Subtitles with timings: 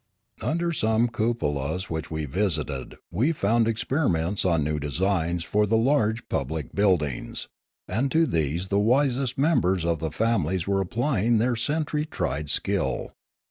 [0.41, 5.77] Under some cupolas which we visited we found ex periments on new designs for the
[5.77, 7.47] large public buildings,
[7.87, 13.11] and to these the wisest members of the families were applying their century tried skill.